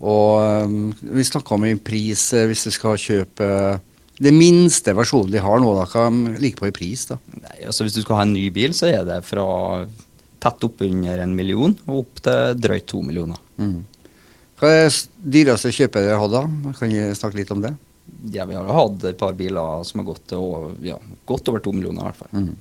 Og 0.01 0.65
um, 0.65 0.91
vi 1.13 1.25
snakka 1.29 1.57
om 1.57 1.67
i 1.69 1.77
pris 1.77 2.31
eh, 2.33 2.47
hvis 2.49 2.65
du 2.65 2.73
skal 2.73 3.01
kjøpe 3.01 3.45
eh, 3.47 3.81
det 4.21 4.33
minste 4.37 4.93
versjonen 4.97 5.33
de 5.33 5.41
har 5.41 5.61
nå, 5.61 5.73
da, 5.77 5.87
hva 5.89 6.07
ligger 6.41 6.61
på 6.61 6.69
i 6.69 6.75
pris, 6.77 7.07
da. 7.09 7.17
Nei, 7.41 7.59
altså 7.69 7.87
Hvis 7.87 7.97
du 7.97 8.03
skal 8.03 8.19
ha 8.19 8.25
en 8.27 8.35
ny 8.35 8.47
bil, 8.53 8.75
så 8.77 8.91
er 8.91 9.07
det 9.09 9.23
fra 9.25 9.47
tett 10.41 10.67
oppunder 10.67 11.21
en 11.21 11.37
million 11.37 11.73
og 11.87 12.03
opp 12.03 12.21
til 12.25 12.61
drøyt 12.61 12.89
to 12.89 13.01
millioner. 13.05 13.41
Mm. 13.61 13.79
Hva 14.61 14.73
er 14.77 14.91
det 14.91 15.33
dyreste 15.37 15.73
kjøpet 15.73 16.05
dere 16.05 16.19
har 16.21 16.25
hatt, 16.25 16.37
da? 16.37 16.75
Kan 16.77 16.93
vi 16.93 17.07
snakke 17.17 17.41
litt 17.41 17.53
om 17.55 17.65
det? 17.65 17.73
Ja, 18.33 18.45
vi 18.49 18.57
har 18.59 18.69
hatt 18.77 19.05
et 19.09 19.21
par 19.21 19.37
biler 19.37 19.85
som 19.89 20.03
har 20.03 20.11
gått 20.11 20.27
til 20.33 20.75
ja, 20.85 20.99
godt 21.29 21.49
over 21.53 21.65
to 21.65 21.73
millioner, 21.77 22.03
i 22.03 22.11
hvert 22.11 22.21
fall. 22.21 22.33
Mm. 22.37 22.53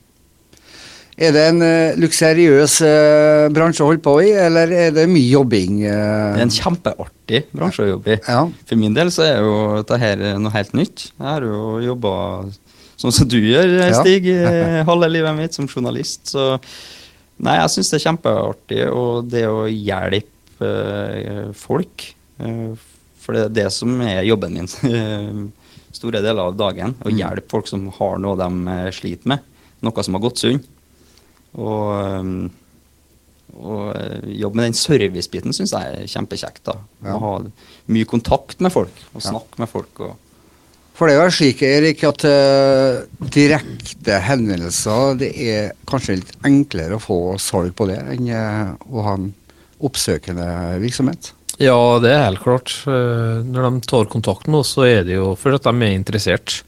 Er 1.20 1.34
det 1.36 1.42
en 1.50 1.58
uh, 1.60 1.98
luksuriøs 2.00 2.78
uh, 2.86 3.50
bransje 3.52 3.84
å 3.84 3.90
holde 3.90 4.00
på 4.06 4.14
i, 4.24 4.30
eller 4.40 4.72
er 4.72 4.94
det 4.96 5.04
mye 5.12 5.28
jobbing? 5.34 5.82
Uh? 5.84 5.92
Det 5.92 6.40
er 6.40 6.46
en 6.46 6.54
kjempeartig 6.56 7.42
bransje 7.52 7.84
å 7.84 7.90
jobbe 7.90 8.14
i. 8.16 8.20
Ja. 8.24 8.46
For 8.70 8.80
min 8.80 8.96
del 8.96 9.12
så 9.12 9.26
er 9.28 9.42
jo 9.44 9.58
dette 9.84 10.32
noe 10.40 10.54
helt 10.56 10.72
nytt. 10.80 11.10
Jeg 11.18 11.28
har 11.28 11.44
jo 11.44 11.82
jobba 11.84 12.14
sånn 13.00 13.16
som 13.16 13.28
du 13.32 13.36
gjør, 13.40 13.76
Stig, 14.00 14.30
ja. 14.32 14.84
halve 14.90 15.12
livet 15.12 15.36
mitt 15.38 15.56
som 15.60 15.68
journalist. 15.68 16.32
Så 16.32 16.48
nei, 17.44 17.58
jeg 17.62 17.76
syns 17.76 17.92
det 17.92 18.00
er 18.00 18.06
kjempeartig, 18.08 18.82
og 18.92 19.30
det 19.32 19.44
å 19.52 19.62
hjelpe 19.68 20.72
eh, 20.72 21.46
folk 21.56 22.10
eh, 22.44 22.74
For 23.20 23.36
det 23.36 23.44
er 23.46 23.54
det 23.60 23.68
som 23.76 23.94
er 24.04 24.24
jobben 24.28 24.56
min 24.56 24.68
eh, 24.88 25.46
store 26.00 26.20
deler 26.24 26.48
av 26.50 26.56
dagen. 26.60 26.96
Å 27.04 27.08
Mm. 27.12 27.16
hjelpe 27.22 27.52
folk 27.52 27.68
som 27.72 27.88
har 28.00 28.20
noe 28.24 28.36
de 28.40 28.76
eh, 28.80 28.90
sliter 28.96 29.32
med. 29.36 29.48
Noe 29.84 30.04
som 30.04 30.16
har 30.20 30.24
gått 30.28 30.40
sunn. 30.44 30.60
Og 31.58 31.94
eh, 32.00 32.50
og 33.60 33.92
eh, 33.98 34.30
jobbe 34.40 34.60
med 34.60 34.70
den 34.70 34.78
servicebiten 34.78 35.56
syns 35.56 35.74
jeg 35.74 36.00
er 36.02 36.10
kjempekjekt. 36.10 36.64
da. 36.70 36.78
Ja. 37.04 37.16
Å 37.16 37.20
ha 37.24 37.36
mye 37.92 38.08
kontakt 38.10 38.62
med 38.62 38.74
folk, 38.74 38.94
og 39.14 39.22
Ja. 39.24 39.32
snakke 39.32 39.60
med 39.60 39.70
folk. 39.70 40.00
og 40.00 40.18
For 40.94 41.08
det 41.08 41.16
er 41.16 41.30
jo 41.30 41.32
slik, 41.32 41.62
Erik, 41.64 42.04
at 42.04 42.26
uh, 42.28 43.06
direkte 43.32 44.20
henvendelser 44.20 45.18
det 45.18 45.30
er 45.40 45.72
kanskje 45.88 46.18
litt 46.20 46.34
enklere 46.44 46.98
å 46.98 47.04
få 47.04 47.40
salg 47.40 47.72
på 47.74 47.88
det 47.88 48.00
enn 48.04 48.28
uh, 48.28 48.76
å 48.92 49.06
ha 49.08 49.14
en 49.16 49.34
oppsøkende 49.80 50.80
virksomhet. 50.84 51.32
Ja, 51.58 52.00
det 52.04 52.12
er 52.12 52.26
helt 52.26 52.44
klart. 52.44 52.76
Uh, 52.86 53.40
Når 53.48 53.70
de 53.80 53.88
tar 53.88 54.12
kontakt 54.12 54.48
med 54.48 54.60
oss, 54.60 54.76
så 54.76 54.84
er 54.88 55.08
det 55.08 55.16
jo 55.16 55.36
fordi 55.40 55.56
at 55.56 55.70
de 55.70 55.88
er 55.88 55.96
interessert. 55.96 56.64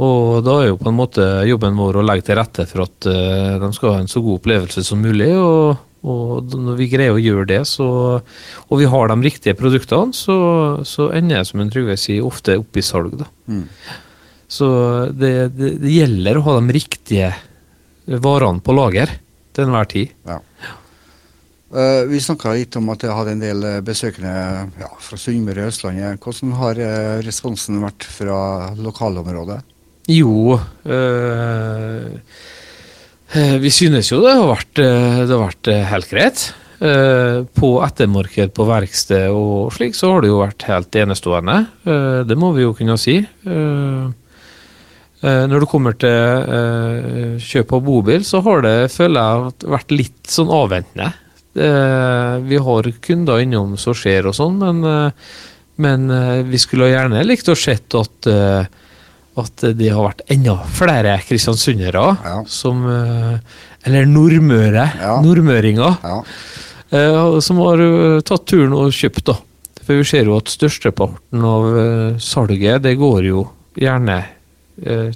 Og 0.00 0.40
da 0.46 0.56
er 0.62 0.70
jo 0.70 0.80
på 0.80 0.88
en 0.88 0.96
måte 0.96 1.24
jobben 1.48 1.76
vår 1.76 2.00
å 2.00 2.04
legge 2.06 2.28
til 2.30 2.38
rette 2.38 2.66
for 2.70 2.86
at 2.86 3.08
eh, 3.10 3.56
de 3.60 3.70
skal 3.76 3.96
ha 3.96 4.02
en 4.02 4.10
så 4.10 4.22
god 4.24 4.40
opplevelse 4.40 4.84
som 4.86 5.02
mulig. 5.02 5.28
Og, 5.36 5.80
og 6.00 6.54
når 6.56 6.78
vi 6.78 6.88
greier 6.92 7.16
å 7.16 7.20
gjøre 7.20 7.48
det, 7.50 7.60
så, 7.68 7.88
og 8.20 8.80
vi 8.80 8.88
har 8.88 9.10
de 9.10 9.18
riktige 9.26 9.58
produktene, 9.58 10.16
så, 10.16 10.36
så 10.88 11.10
ender 11.16 11.40
jeg, 11.40 11.50
som 11.50 11.64
en 11.64 11.72
Trygve 11.72 11.98
sier, 12.00 12.24
ofte 12.24 12.56
opp 12.60 12.80
i 12.80 12.84
salg. 12.84 13.18
da. 13.20 13.28
Mm. 13.50 13.66
Så 14.50 14.68
det, 15.14 15.34
det, 15.54 15.76
det 15.82 15.94
gjelder 15.94 16.38
å 16.38 16.46
ha 16.48 16.58
de 16.58 16.74
riktige 16.74 17.34
varene 18.10 18.64
på 18.64 18.74
lager 18.74 19.12
til 19.54 19.66
enhver 19.66 19.90
tid. 19.90 20.14
Ja. 20.26 20.40
Uh, 21.70 22.02
vi 22.10 22.18
snakka 22.18 22.56
litt 22.56 22.74
om 22.80 22.88
at 22.90 23.04
jeg 23.04 23.14
hadde 23.14 23.34
en 23.36 23.42
del 23.44 23.60
eh, 23.62 23.76
besøkende 23.86 24.32
ja, 24.80 24.88
fra 24.98 25.18
Sunnmøre 25.20 25.68
og 25.68 25.70
Østlandet. 25.70 26.18
Hvordan 26.24 26.56
har 26.58 26.80
responsen 27.22 27.78
vært 27.84 28.08
fra 28.10 28.40
lokalområdet? 28.80 29.60
Jo 30.10 30.58
eh, 30.84 32.06
eh, 33.32 33.56
Vi 33.62 33.70
synes 33.72 34.10
jo 34.10 34.20
det 34.24 34.34
har 34.34 34.48
vært, 34.50 34.78
eh, 34.82 35.20
det 35.26 35.34
har 35.36 35.46
vært 35.46 35.66
helt 35.92 36.10
greit. 36.10 36.48
På 36.80 37.68
ettermarked 37.84 38.54
på 38.56 38.64
verksted 38.64 39.28
og 39.36 39.68
slik, 39.76 39.92
så 39.92 40.14
har 40.14 40.22
det 40.24 40.30
jo 40.30 40.38
vært 40.40 40.64
helt 40.64 40.96
enestående. 40.96 41.56
Det 42.24 42.36
må 42.40 42.54
vi 42.56 42.62
jo 42.64 42.72
kunne 42.72 42.96
si. 42.96 43.18
Når 45.20 45.60
det 45.60 45.68
kommer 45.68 45.92
til 46.00 47.36
kjøp 47.44 47.74
av 47.76 47.84
bobil, 47.84 48.24
så 48.24 48.40
har 48.48 48.64
det, 48.64 48.88
føler 48.96 49.20
jeg, 49.20 49.68
vært 49.76 49.92
litt 49.92 50.32
sånn 50.32 50.48
avventende. 50.56 51.12
Vi 52.48 52.64
har 52.70 52.92
kunder 53.04 53.44
innom 53.44 53.76
som 53.76 53.92
skjer 53.92 54.32
og 54.32 54.38
sånn, 54.40 54.56
men, 54.64 55.12
men 55.84 56.00
vi 56.48 56.64
skulle 56.64 56.88
gjerne 56.94 57.28
likt 57.28 57.52
å 57.52 57.60
sett 57.60 57.92
at 58.00 58.32
at 59.38 59.62
det 59.78 59.88
har 59.94 60.02
vært 60.08 60.24
enda 60.32 60.56
flere 60.74 61.12
kristiansundere 61.26 62.02
Ja. 62.24 62.42
som 62.50 62.82
eh, 62.90 63.38
Eller 63.86 64.04
nordmøre. 64.06 64.88
Ja. 65.00 65.20
Nordmøringer. 65.22 65.96
Ja. 66.02 66.16
eh, 66.90 67.38
som 67.40 67.56
har 67.62 67.78
eh, 67.80 68.20
tatt 68.26 68.44
turen 68.50 68.74
og 68.76 68.90
kjøpt, 68.92 69.24
da. 69.30 69.36
For 69.84 69.96
vi 69.96 70.04
ser 70.04 70.24
jo 70.28 70.36
at 70.36 70.50
størsteparten 70.52 71.42
av 71.46 72.18
salget, 72.20 72.82
det 72.82 72.96
går 73.00 73.24
jo 73.30 73.46
gjerne 73.80 74.18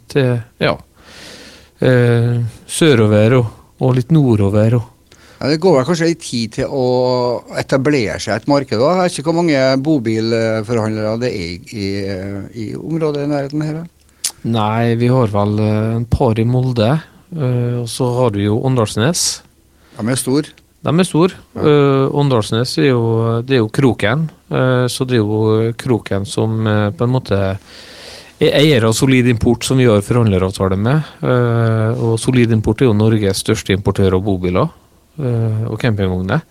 til 0.09 0.41
ja, 0.61 0.73
sørover 2.69 3.37
og, 3.39 3.47
og 3.81 3.95
litt 3.99 4.11
nordover. 4.15 4.79
Og, 4.81 4.91
Ja, 5.41 5.49
det 5.51 5.59
går 5.61 5.75
vel 5.77 5.85
kanskje 5.89 6.07
litt 6.09 6.23
tid 6.25 6.53
til 6.57 6.71
å 6.73 6.85
etablere 7.61 8.17
seg 8.23 8.39
et 8.39 8.47
marked. 8.49 8.79
da. 8.81 8.91
Jeg 8.95 9.03
vet 9.11 9.19
ikke 9.19 9.29
hvor 9.29 9.37
mange 9.43 9.63
bobilforhandlere 9.85 11.19
det 11.21 11.31
er 11.35 11.43
i, 11.45 11.57
i, 11.75 11.89
i 12.65 12.67
området 12.79 13.27
i 13.27 13.31
nærheten 13.33 13.65
her. 13.67 13.81
Nei, 14.45 14.95
vi 15.01 15.09
har 15.13 15.33
vel 15.33 15.59
eh, 15.63 15.95
en 16.01 16.05
par 16.11 16.39
i 16.41 16.45
Molde. 16.49 16.91
eh, 17.35 17.81
og 17.81 17.89
så 17.91 18.11
har 18.21 18.37
vi 18.37 18.47
jo 18.49 18.61
Åndalsnes. 18.65 19.43
De 19.99 20.07
er 20.11 20.21
store. 20.21 20.53
De 20.85 20.93
er 20.93 21.07
store. 21.09 21.39
Uh, 21.57 22.13
Åndalsnes 22.13 22.77
er 22.83 22.91
jo, 22.91 23.05
det 23.47 23.57
er 23.57 23.63
jo 23.63 23.71
Kroken. 23.73 24.29
Eh, 24.53 24.85
så 24.93 25.07
det 25.09 25.17
er 25.17 25.23
jo 25.23 25.73
Kroken 25.81 26.27
som 26.29 26.67
eh, 26.69 26.91
på 26.93 27.07
en 27.07 27.15
måte 27.15 27.39
er 28.43 28.57
eier 28.59 28.85
av 28.85 28.93
Solid 28.93 29.29
Import, 29.31 29.65
som 29.65 29.79
vi 29.81 29.87
har 29.89 30.05
forhandleravtale 30.05 30.77
med. 30.77 31.15
Eh, 31.25 32.03
og 32.05 32.19
Solid 32.21 32.53
Import 32.53 32.83
er 32.83 32.91
jo 32.91 32.97
Norges 32.99 33.41
største 33.41 33.73
importør 33.73 34.19
av 34.19 34.25
bobiler 34.27 34.69
eh, 35.23 35.65
og 35.71 35.79
campingvogner. 35.81 36.45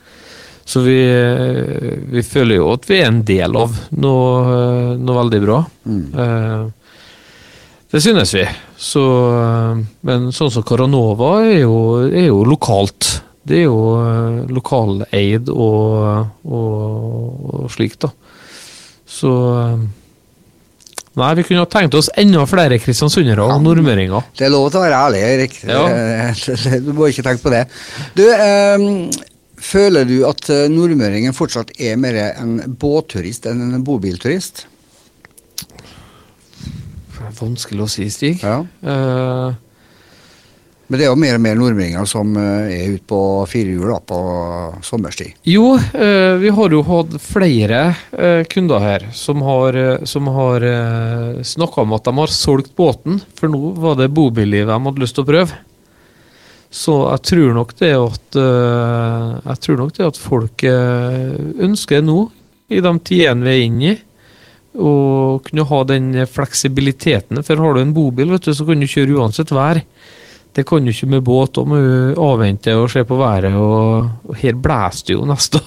Så 0.65 0.81
vi, 0.85 0.97
eh, 1.05 1.99
vi 2.09 2.23
føler 2.25 2.57
jo 2.61 2.71
at 2.73 2.87
vi 2.89 3.01
er 3.01 3.11
en 3.11 3.21
del 3.27 3.59
av 3.59 3.75
noe, 3.99 4.29
eh, 4.55 4.93
noe 4.97 5.19
veldig 5.19 5.41
bra. 5.43 5.59
Mm. 5.85 6.07
Det 7.93 8.01
synes 8.01 8.31
vi. 8.33 8.43
Så, 8.77 9.01
eh, 9.37 9.81
men 10.09 10.31
sånn 10.33 10.49
som 10.51 10.63
Caranova 10.65 11.35
er 11.45 11.59
jo, 11.61 11.75
er 12.09 12.25
jo 12.31 12.39
lokalt. 12.49 13.19
Det 13.45 13.59
er 13.59 13.67
jo 13.67 13.81
eh, 13.99 14.39
lokaleid 14.49 15.51
og, 15.53 16.31
og, 16.47 17.43
og 17.53 17.67
slikt, 17.73 18.07
da. 18.07 18.09
Så 19.05 19.33
eh, 19.59 19.83
Nei, 21.13 21.27
vi 21.37 21.43
kunne 21.45 21.61
ha 21.61 21.69
tenkt 21.69 21.93
oss 21.93 22.07
enda 22.17 22.41
flere 22.49 22.79
kristiansundere 22.81 23.45
og 23.45 23.59
nordmøringer. 23.61 24.31
Det 24.33 24.47
er 24.47 24.49
lov 24.49 24.71
til 24.73 24.79
å 24.79 24.85
være 24.87 25.01
ærlig, 25.05 25.19
Erik. 25.27 25.59
Ja. 25.61 25.83
Du 26.87 26.89
må 26.97 27.11
ikke 27.11 27.27
tenke 27.27 27.43
på 27.43 27.53
det. 27.53 27.67
Du, 28.17 28.23
eh, 28.33 28.87
føler 29.61 30.09
du 30.09 30.15
at 30.25 30.49
nordmøringen 30.73 31.37
fortsatt 31.37 31.75
er 31.77 32.01
mer 32.01 32.17
en 32.31 32.57
båtturist 32.81 33.45
enn 33.51 33.61
en 33.67 33.85
bobilturist? 33.85 34.65
Vanskelig 37.39 37.85
å 37.85 37.91
si, 37.91 38.09
Stig. 38.11 38.43
Ja. 38.43 38.59
Uh, 38.83 39.53
Men 40.87 40.99
det 40.99 41.05
er 41.05 41.13
jo 41.13 41.17
mer 41.17 41.37
og 41.37 41.41
mer 41.41 41.55
nordmøringer 41.57 42.05
som 42.05 42.35
eh, 42.37 42.73
er 42.75 42.91
ute 42.97 43.05
på 43.09 43.19
firehjul 43.49 43.93
på 44.05 44.17
sommerstid. 44.85 45.39
Jo, 45.47 45.77
eh, 45.79 46.35
vi 46.37 46.51
har 46.53 46.75
jo 46.75 46.81
hatt 46.85 47.15
flere 47.23 47.79
kunder 48.51 48.83
her 48.83 49.05
som 49.15 49.41
har, 49.47 49.79
som 50.05 50.27
har 50.35 50.65
snakka 51.41 51.81
om 51.81 51.95
at 51.97 52.05
de 52.05 52.13
har 52.19 52.35
solgt 52.35 52.75
båten, 52.77 53.21
for 53.39 53.49
nå 53.49 53.71
var 53.79 53.97
det 53.97 54.11
bobilliv 54.13 54.67
de 54.67 54.75
hadde 54.75 55.01
lyst 55.01 55.17
til 55.17 55.25
å 55.25 55.31
prøve. 55.31 55.57
Så 56.69 56.99
jeg 57.07 57.25
tror 57.31 57.57
nok 57.57 57.73
det 57.79 57.93
at 57.95 58.37
Jeg 58.37 59.57
tror 59.65 59.77
nok 59.79 59.97
det 59.97 60.07
at 60.11 60.17
folk 60.19 60.63
ønsker 60.67 62.05
nå, 62.05 62.27
i 62.69 62.83
de 62.83 62.93
tidene 63.07 63.47
vi 63.47 63.55
er 63.55 63.65
inne 63.65 63.93
i, 63.95 63.99
å 64.73 65.39
kunne 65.45 65.67
ha 65.69 65.83
den 65.89 66.11
fleksibiliteten. 66.29 67.43
For 67.45 67.61
har 67.61 67.75
du 67.75 67.83
en 67.83 67.95
bobil, 67.95 68.33
vet 68.33 68.49
du, 68.49 68.53
så 68.55 68.65
kan 68.67 68.81
du 68.81 68.89
kjøre 68.89 69.19
uansett 69.19 69.53
vær. 69.53 69.81
Det 70.53 70.61
kan 70.69 70.85
du 70.85 70.91
ikke 70.91 71.09
med 71.09 71.23
båt. 71.25 71.55
Da 71.55 71.63
må 71.65 71.79
du 71.81 72.19
avvente 72.21 72.75
og 72.77 72.91
se 72.93 73.01
på 73.09 73.17
været, 73.17 73.55
og, 73.57 74.09
og 74.29 74.37
her 74.37 74.57
blåser 74.61 75.09
det 75.09 75.15
jo 75.15 75.25
nesten. 75.25 75.63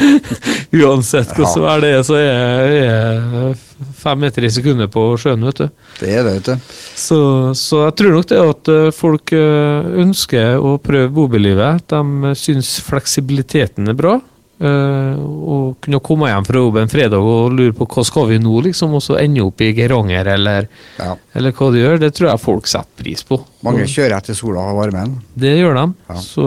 Uansett 0.80 1.32
hvordan 1.34 1.64
vær 1.64 1.80
det 1.82 1.92
er, 1.96 2.02
så 2.06 2.18
er 2.20 2.74
jeg 2.76 3.54
fem 4.00 4.20
meter 4.20 4.44
i 4.44 4.50
sekundet 4.52 4.92
på 4.92 5.06
sjøen, 5.20 5.46
vet 5.48 5.62
du. 5.62 5.86
Det 6.02 6.12
er 6.12 6.28
det, 6.28 6.34
vet 6.36 6.50
du. 6.50 6.74
Så, 7.00 7.20
så 7.56 7.86
jeg 7.86 7.96
tror 8.00 8.16
nok 8.18 8.28
det 8.30 8.42
at 8.44 8.72
eh, 8.74 8.90
folk 8.94 9.32
eh, 9.36 9.88
ønsker 10.04 10.60
å 10.60 10.76
prøve 10.84 11.12
bobillivet. 11.16 11.88
De 11.90 12.34
syns 12.38 12.76
fleksibiliteten 12.84 13.88
er 13.88 13.96
bra. 13.96 14.18
Eh, 14.60 15.20
og 15.20 15.76
kunne 15.84 16.00
komme 16.04 16.28
hjem 16.30 16.46
fra 16.46 16.60
jobb 16.62 16.76
en 16.82 16.90
fredag 16.92 17.26
og 17.32 17.52
lure 17.56 17.72
på 17.76 17.86
hva 17.90 18.04
skal 18.06 18.28
vi 18.30 18.38
nå, 18.42 18.54
liksom, 18.68 18.94
og 18.98 19.02
så 19.04 19.18
ende 19.20 19.42
opp 19.44 19.60
i 19.64 19.72
Geiranger 19.76 20.26
eller, 20.34 20.68
Ja. 21.00 21.14
eller 21.34 21.52
hva 21.56 21.70
de 21.72 21.82
gjør. 21.84 22.00
Det 22.00 22.12
tror 22.16 22.30
jeg 22.30 22.40
folk 22.44 22.66
setter 22.70 23.02
pris 23.04 23.22
på. 23.26 23.40
Mange 23.66 23.82
Og 23.86 23.88
kjører 23.92 24.16
etter 24.18 24.34
sola 24.38 24.60
og 24.72 24.80
varmen. 24.82 25.20
det 25.34 25.56
gjør 25.58 25.74
de. 25.80 25.86
Ja. 26.10 26.18
Så, 26.24 26.44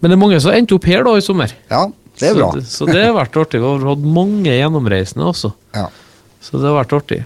men 0.00 0.10
det 0.10 0.16
er 0.16 0.22
mange 0.24 0.40
som 0.42 0.52
endte 0.54 0.74
opp 0.78 0.84
her 0.88 1.04
da 1.06 1.16
i 1.16 1.24
sommer. 1.24 1.52
Ja, 1.70 1.86
det 2.20 2.30
er 2.30 2.34
bra. 2.38 2.50
Så, 2.60 2.86
så 2.86 2.90
det 2.90 3.04
har 3.04 3.14
vært 3.16 3.36
artig. 3.40 3.60
Vi 3.62 3.66
har 3.68 3.86
hatt 3.92 4.08
mange 4.16 4.50
gjennomreisende 4.56 5.28
også. 5.30 5.52
Ja. 5.76 5.86
Så 6.42 6.58
det 6.58 6.66
har 6.68 6.80
vært 6.80 6.96
artig. 6.98 7.20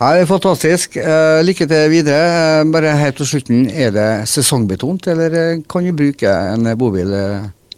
Ja, 0.00 0.14
det 0.16 0.22
er 0.24 0.26
Fantastisk. 0.26 0.96
Uh, 0.98 1.38
lykke 1.46 1.66
til 1.70 1.90
videre. 1.92 2.62
Uh, 2.64 2.70
bare 2.74 2.94
helt 2.98 3.18
til 3.20 3.28
slutten, 3.28 3.66
er 3.70 3.92
det 3.94 4.06
sesongbetont, 4.26 5.06
eller 5.12 5.60
kan 5.70 5.84
du 5.86 5.92
bruke 5.94 6.26
en 6.26 6.66
bobil 6.80 7.12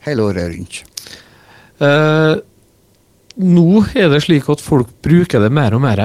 hele 0.06 0.28
året 0.28 0.50
rundt? 0.52 0.82
Eh, 1.84 2.34
nå 3.34 3.68
er 3.98 4.12
det 4.12 4.22
slik 4.24 4.48
at 4.52 4.62
folk 4.62 4.92
bruker 5.04 5.42
det 5.42 5.50
mer 5.52 5.74
og 5.74 5.82
mer. 5.84 6.04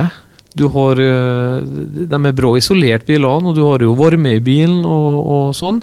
Du 0.58 0.68
har, 0.74 1.00
eh, 1.00 1.62
de 2.10 2.18
er 2.18 2.38
bra 2.38 2.56
isolert, 2.58 3.06
bilene, 3.06 3.52
og 3.52 3.56
du 3.56 3.64
har 3.68 3.80
jo 3.86 3.96
varme 3.96 4.36
i 4.36 4.44
bilen 4.44 4.82
og, 4.86 5.20
og 5.20 5.54
sånn. 5.58 5.82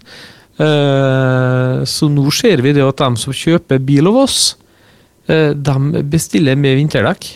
Eh, 0.58 1.85
så 1.85 2.08
nå 2.08 2.30
ser 2.32 2.62
vi 2.64 2.73
det 2.73 2.85
at 2.85 3.02
de 3.02 3.20
som 3.20 3.35
kjøper 3.37 3.82
bil 3.85 4.08
av 4.11 4.23
oss, 4.25 4.56
eh, 5.28 5.52
de 5.52 6.02
bestiller 6.02 6.56
med 6.58 6.80
vinterdekk. 6.80 7.28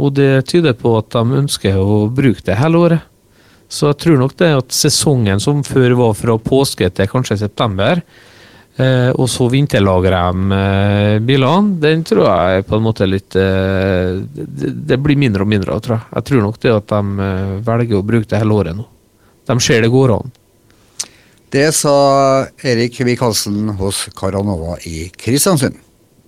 Og 0.00 0.14
det 0.16 0.46
tyder 0.48 0.74
på 0.74 0.96
at 0.98 1.12
de 1.12 1.40
ønsker 1.42 1.76
å 1.76 2.08
bruke 2.08 2.42
det 2.46 2.58
hele 2.58 2.80
året. 2.80 3.06
Så 3.70 3.92
jeg 3.92 4.00
tror 4.02 4.18
nok 4.18 4.34
det 4.40 4.50
at 4.56 4.74
sesongen 4.74 5.38
som 5.42 5.62
før 5.62 5.94
var 5.98 6.16
fra 6.18 6.34
påske 6.42 6.88
til 6.90 7.10
kanskje 7.10 7.38
september, 7.44 8.00
eh, 8.82 9.10
og 9.14 9.28
så 9.30 9.46
vinterlager 9.52 10.14
de 10.16 10.56
eh, 10.56 11.16
bilene, 11.24 11.76
den 11.82 12.04
tror 12.06 12.26
jeg 12.26 12.66
på 12.68 12.78
en 12.78 12.84
måte 12.84 13.08
litt 13.08 13.36
eh, 13.38 14.20
det, 14.20 14.72
det 14.90 14.98
blir 15.02 15.18
mindre 15.20 15.46
og 15.46 15.52
mindre 15.52 15.76
av, 15.76 15.84
tror 15.84 15.98
jeg. 15.98 16.08
Jeg 16.16 16.28
tror 16.30 16.44
nok 16.46 16.60
det 16.62 16.74
at 16.74 16.88
de 16.94 17.26
eh, 17.26 17.54
velger 17.68 18.00
å 18.00 18.06
bruke 18.12 18.30
det 18.30 18.42
hele 18.42 18.56
året 18.56 18.78
nå. 18.78 18.86
De 19.50 19.58
ser 19.64 19.84
det 19.84 19.92
går 19.92 20.14
an. 20.16 20.32
Det 21.50 21.66
sa 21.74 21.94
Erik 22.62 23.00
Michaelsen 23.02 23.72
hos 23.80 24.04
Caranova 24.14 24.76
i 24.86 25.08
Kristiansund. 25.18 25.89